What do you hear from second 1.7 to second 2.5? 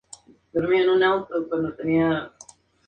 científica.